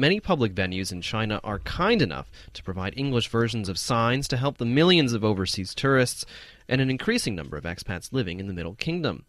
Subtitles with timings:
[0.00, 4.36] many public venues in China are kind enough to provide English versions of signs to
[4.38, 6.24] help the millions of overseas tourists
[6.68, 9.24] and an increasing number of expats living in the Middle Kingdom.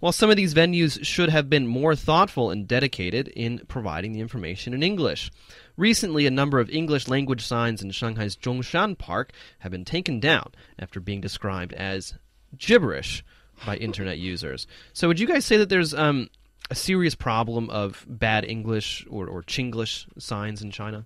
[0.00, 4.20] While some of these venues should have been more thoughtful and dedicated in providing the
[4.20, 5.30] information in English.
[5.76, 10.52] Recently, a number of English language signs in Shanghai's Zhongshan Park have been taken down
[10.78, 12.14] after being described as
[12.58, 13.24] gibberish
[13.64, 14.66] by internet users.
[14.92, 16.28] So, would you guys say that there's um,
[16.70, 21.04] a serious problem of bad English or, or Chinglish signs in China?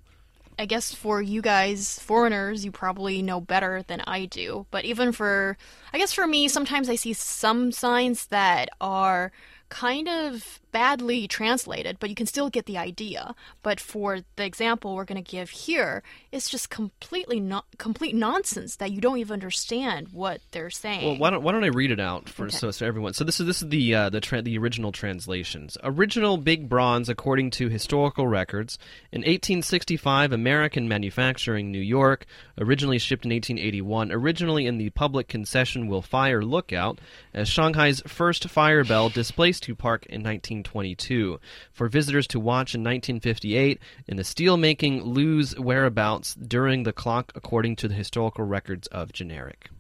[0.59, 4.67] I guess for you guys, foreigners, you probably know better than I do.
[4.71, 5.57] But even for,
[5.93, 9.33] I guess for me, sometimes I see some signs that are
[9.69, 13.35] kind of badly translated, but you can still get the idea.
[13.63, 18.77] But for the example we're going to give here, it's just completely not complete nonsense
[18.77, 21.07] that you don't even understand what they're saying.
[21.07, 22.57] Well, why don't why don't I read it out for Okay.
[22.57, 23.15] so, so everyone?
[23.15, 25.79] So this is this is the uh, the tra- the original translations.
[25.85, 28.79] Original big bronze, according to historical records,
[29.13, 32.27] in 1865, American manufacturing, New York.
[32.59, 34.11] Originally shipped in 1881.
[34.13, 37.01] Originally in the public concession will fire lookout
[37.33, 41.39] as Shanghai's first fire bell displaced to park in 1922.
[41.73, 47.33] For visitors to watch in 1958, in the steel making lose whereabouts during the clock,
[47.35, 49.71] according to the historical records of generic.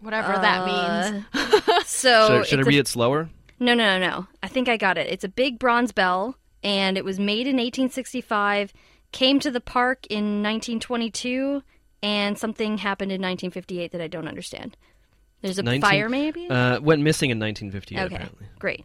[0.00, 1.24] Whatever that means.
[1.34, 3.28] Uh, so Should, should I it's a- read it slower?
[3.60, 4.26] No, no, no, no.
[4.42, 5.08] I think I got it.
[5.08, 8.72] It's a big bronze bell, and it was made in 1865.
[9.10, 11.62] Came to the park in 1922,
[12.02, 14.76] and something happened in 1958 that I don't understand.
[15.42, 16.48] There's a 19 fire, maybe.
[16.48, 18.46] Uh, went missing in 1958, okay, apparently.
[18.58, 18.84] great.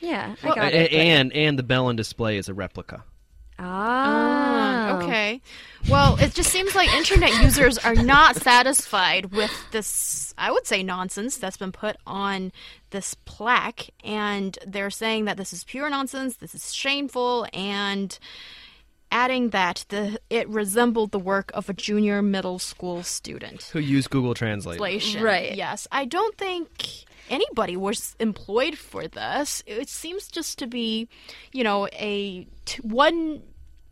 [0.00, 0.90] Yeah, I Well, got A- it.
[0.90, 3.02] but- and and the bell on display is a replica.
[3.58, 5.40] ah, Okay.
[5.88, 10.82] Well, it just seems like internet users are not satisfied with this, I would say,
[10.82, 12.52] nonsense that's been put on
[12.90, 13.90] this plaque.
[14.04, 18.18] And they're saying that this is pure nonsense, this is shameful, and
[19.10, 23.62] adding that the it resembled the work of a junior middle school student.
[23.72, 24.78] Who used Google Translate?
[24.78, 25.22] Translation.
[25.22, 25.54] Right.
[25.56, 25.86] Yes.
[25.92, 26.84] I don't think
[27.30, 29.62] anybody was employed for this.
[29.66, 31.08] It seems just to be,
[31.52, 33.42] you know, a t- one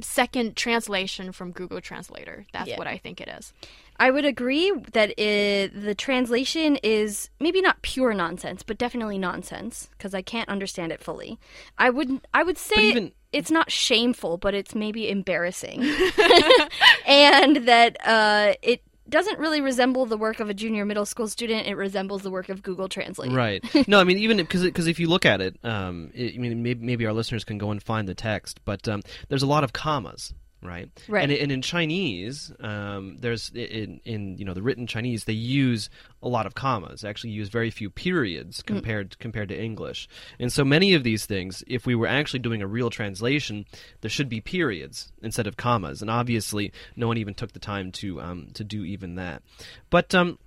[0.00, 2.44] second translation from Google Translator.
[2.52, 2.76] That's Yeah.
[2.78, 3.52] what I think it is.
[3.98, 9.88] I would agree that it, the translation is maybe not pure nonsense, but definitely nonsense
[9.96, 11.38] because I can't understand it fully.
[11.78, 15.82] I would I would say even- it's not shameful, but it's maybe embarrassing,
[17.06, 21.66] and that uh, it doesn't really resemble the work of a junior middle school student.
[21.66, 23.32] It resembles the work of Google Translate.
[23.32, 23.62] Right.
[23.88, 26.62] No, I mean even because because if you look at it, um, it, I mean
[26.62, 29.64] maybe, maybe our listeners can go and find the text, but um, there's a lot
[29.64, 30.32] of commas.
[30.62, 31.22] Right, Right.
[31.22, 35.90] and, and in Chinese, um, there's in in you know the written Chinese they use
[36.22, 37.02] a lot of commas.
[37.02, 40.08] They actually use very few periods compared compared to English.
[40.40, 43.66] And so many of these things, if we were actually doing a real translation,
[44.00, 46.00] there should be periods instead of commas.
[46.00, 49.42] And obviously, no one even took the time to um, to do even that.
[49.90, 50.38] But um,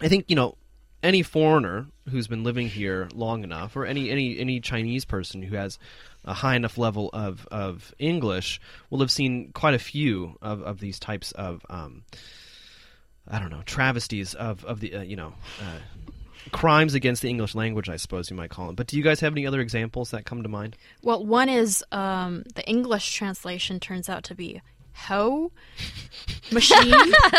[0.00, 0.56] I think you know
[1.02, 5.56] any foreigner who's been living here long enough, or any any any Chinese person who
[5.56, 5.78] has
[6.24, 10.80] a high enough level of of English, will have seen quite a few of of
[10.80, 12.04] these types of um,
[13.28, 15.34] I don't know travesties of of the uh, you know.
[15.60, 15.78] Uh,
[16.52, 18.74] Crimes against the English language, I suppose you might call them.
[18.74, 20.76] But do you guys have any other examples that come to mind?
[21.02, 24.60] Well, one is um, the English translation turns out to be
[24.93, 25.51] hoe
[26.51, 26.93] machine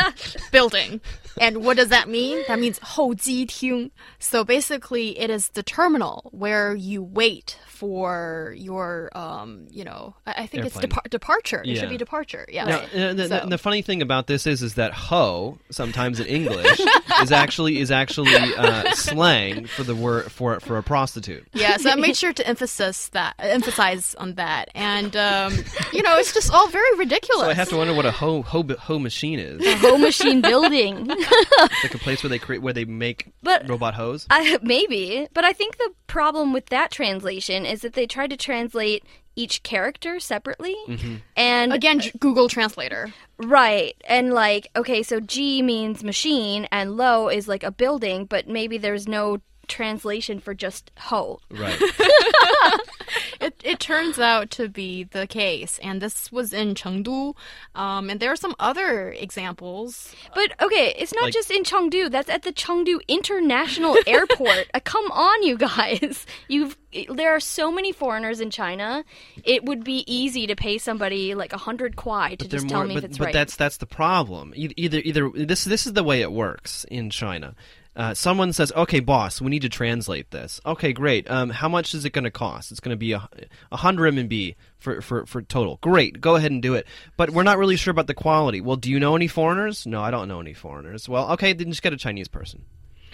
[0.52, 1.00] building.
[1.40, 2.42] And what does that mean?
[2.48, 3.90] That means 候机厅.
[4.18, 10.42] So basically, it is the terminal where you wait for your, um, you know, I,
[10.42, 10.90] I think it's Airplane.
[10.90, 11.60] depar- departure.
[11.62, 11.80] It Yeah.
[11.80, 12.44] should be departure.
[12.50, 12.64] Yeah.
[12.66, 16.20] Now, uh, the, the, So- the funny thing about this is, is that "ho" sometimes
[16.20, 16.78] in English
[17.22, 21.46] is actually is actually uh, slang for the word for for a prostitute.
[21.54, 25.54] Yeah, so I made sure to emphasize that, emphasize on that, and um,
[25.94, 27.43] you know, it's just all very ridiculous.
[27.45, 29.65] So I have to wonder what a hoe hoe hoe machine is.
[29.65, 31.05] A hoe machine building.
[31.83, 34.25] like a place where they create where they make But- robot hoes.
[34.29, 38.37] I, maybe, but I think the problem with that translation is that they tried to
[38.37, 39.03] translate
[39.37, 41.15] each character separately, mm-hmm.
[41.35, 43.13] and Again, J- Google Translator.
[43.37, 48.47] right, and like okay, so G means machine, and low is like a building, but
[48.47, 51.39] maybe there's no translation for just hoe.
[51.51, 51.77] Right.
[53.41, 57.35] It, it turns out to be the case, and this was in Chengdu,
[57.75, 60.13] um, and there are some other examples.
[60.33, 62.09] But okay, it's not Like- just in Chengdu.
[62.11, 64.67] That's at the Chengdu International Airport.
[64.73, 66.25] uh, come on, you guys.
[66.47, 66.77] You've
[67.09, 69.03] there are so many foreigners in China.
[69.43, 72.85] It would be easy to pay somebody like a hundred kwai to They're just tell
[72.85, 73.33] me but, if it's but right.
[73.33, 74.53] that's that's the problem.
[74.55, 77.53] E- Either either this this is the way it works in China.
[77.95, 81.29] Uh, someone says, "Okay, boss, we need to translate this." Okay, great.
[81.29, 82.71] Um, how much is it going to cost?
[82.71, 83.27] It's going to be a,
[83.71, 85.79] a hundred MB for, for for total.
[85.81, 86.85] Great, go ahead and do it.
[87.17, 88.61] But we're not really sure about the quality.
[88.61, 89.85] Well, do you know any foreigners?
[89.85, 91.07] No, I don't know any foreigners.
[91.07, 92.65] Well, okay, then just get a Chinese person.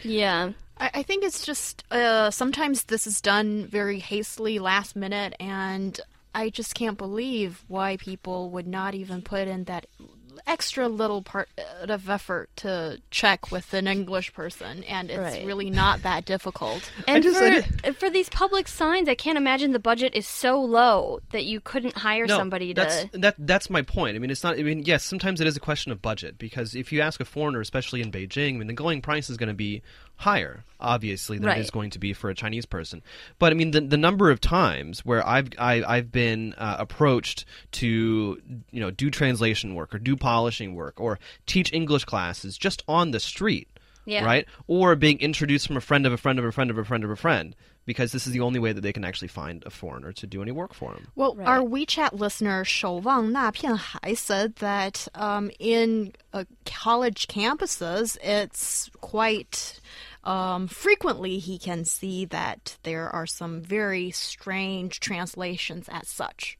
[0.03, 0.51] Yeah.
[0.77, 5.99] I, I think it's just uh, sometimes this is done very hastily, last minute, and
[6.33, 9.85] I just can't believe why people would not even put in that
[10.47, 11.49] extra little part
[11.81, 15.45] of effort to check with an English person, and it's Right.
[15.45, 16.89] really not that difficult.
[17.07, 20.61] And just- for, I for these public signs, I can't imagine the budget is so
[20.61, 23.17] low that you couldn't hire no, somebody that's, to.
[23.19, 24.15] That that's my point.
[24.15, 24.57] I mean, it's not.
[24.57, 27.25] I mean, yes, sometimes it is a question of budget because if you ask a
[27.25, 29.81] foreigner, especially in Beijing, I mean, the going price is going to be
[30.17, 33.01] higher, obviously, than it is going to be for a Chinese person.
[33.39, 37.45] But I mean, the the number of times where I've I, I've been uh, approached
[37.73, 38.39] to
[38.71, 43.11] you know do translation work or do polishing work or teach English classes just on
[43.11, 43.67] the street.
[44.05, 44.23] Yeah.
[44.23, 44.47] Right?
[44.65, 47.03] Or being introduced from a friend of a friend of a friend of a friend
[47.03, 47.53] of a friend
[47.85, 50.41] because this is the only way that they can actually find a foreigner to do
[50.41, 51.07] any work for them.
[51.15, 51.47] Well, right.
[51.47, 58.17] our WeChat listener Shou Wang Na Pian Hai said that um, in uh, college campuses,
[58.23, 59.79] it's quite
[60.23, 66.57] um, frequently he can see that there are some very strange translations as such.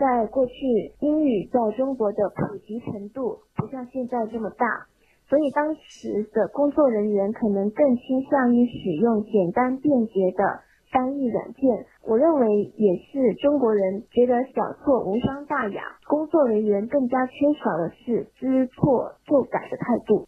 [0.00, 0.54] 在过去，
[1.00, 4.86] 英语在中国的普及程度不像现在这么大，
[5.28, 10.60] 所以当时的工作人员可能更倾向于使用简单便捷的
[10.90, 11.84] 翻译软件。
[12.08, 17.32] 我认为也是中国人觉得小错无伤大雅，工作人员更加缺
[17.62, 20.26] 少的是知错就改的态度。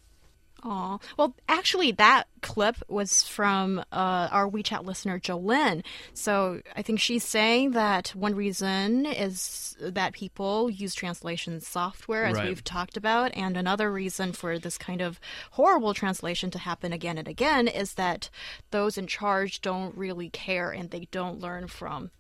[0.65, 5.83] Oh, well, actually, that clip was from uh, our WeChat listener, Jolyn.
[6.15, 12.37] So I think she's saying that one reason is that people use translation software, as
[12.37, 12.49] Right.
[12.49, 13.33] we've talked about.
[13.35, 15.19] And another reason for this kind of
[15.53, 18.31] horrible translation to happen again and again is that
[18.71, 22.11] those in charge don't really care and they don't learn from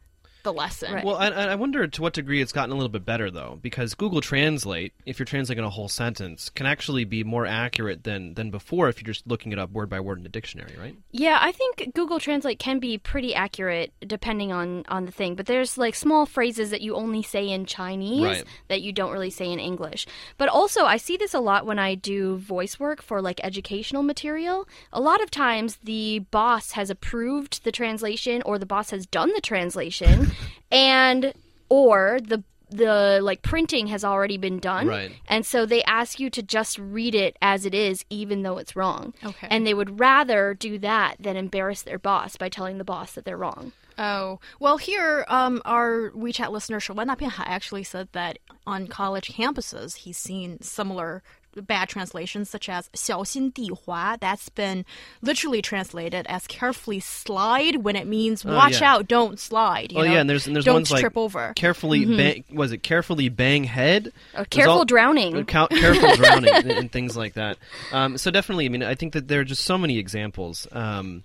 [0.43, 0.93] the lesson.
[0.93, 1.05] Right.
[1.05, 3.95] Well, I, I wonder to what degree it's gotten a little bit better, though, because
[3.95, 8.51] Google Translate, if you're translating a whole sentence, can actually be more accurate than, than
[8.51, 10.97] before if you're just looking it up word by word in a dictionary, right?
[11.11, 15.47] Yeah, I think Google Translate can be pretty accurate depending on on the thing, but
[15.47, 18.45] there's like small phrases that you only say in Chinese Right.
[18.69, 20.07] that you don't really say in English.
[20.39, 24.03] But also, I see this a lot when I do voice work for like educational
[24.03, 24.69] material.
[24.93, 29.33] A lot of times the boss has approved the translation or the boss has done
[29.35, 30.32] the translation
[30.71, 31.33] and
[31.69, 35.13] or the the like printing has already been done Right.
[35.29, 38.75] and so they ask you to just read it as it is even though it's
[38.75, 39.47] wrong Okay.
[39.51, 43.27] and they would rather do that than embarrass their boss by telling the boss that
[43.27, 43.73] they're wrong.
[43.99, 47.15] Oh, well, here, um, our WeChat listener, Shawena
[47.45, 51.23] actually said that on college campuses, he's seen similar
[51.61, 54.85] bad translations such as 小心地滑 that's been
[55.21, 58.95] literally translated as carefully slide when it means oh, watch yeah.
[58.95, 60.13] out don't slide you oh know?
[60.13, 62.17] yeah and there's and there's don't ones trip like over carefully mm-hmm.
[62.17, 66.93] bang, was it carefully bang head oh, careful all, drowning uh, careful drowning and, and,
[66.93, 67.59] things like that
[67.93, 71.25] um, so definitely I mean I think that there are just so many examples um,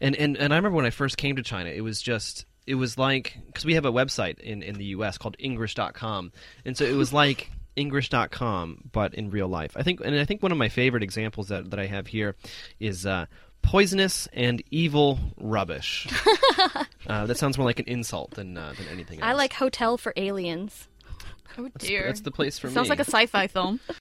[0.00, 2.74] and, and and I remember when I first came to China it was just it
[2.74, 6.32] was like because we have a website in, in the US called Engrish.com
[6.64, 9.72] and so it was like Engrish.com, but in real life.
[9.76, 12.34] I think, and I think one of my favorite examples that, that I have here
[12.80, 13.26] is uh,
[13.62, 16.08] poisonous and evil rubbish.
[17.06, 19.28] uh, that sounds more like an insult than uh, than anything else.
[19.28, 20.88] I like Hotel for Aliens.
[21.56, 22.06] Oh, That's- dear.
[22.06, 22.90] That's the place for Sounds me.
[22.90, 23.80] like a sci fi film.